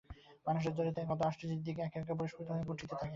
মানুষটার 0.45 0.75
চরিত্রের 0.77 1.09
কত 1.09 1.19
আশ্চর্য 1.23 1.51
দিক 1.55 1.75
যে 1.77 1.81
একে 1.81 1.97
একে 1.99 2.13
পরিস্ফুট 2.19 2.45
হইয়া 2.49 2.71
উঠিতে 2.73 2.93
থাকে। 2.93 3.09